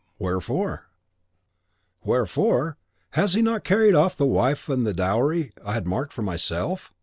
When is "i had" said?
5.63-5.85